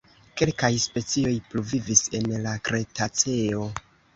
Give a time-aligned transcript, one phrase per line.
[0.41, 3.71] Kelkaj specioj pluvivis en la Kretaceo.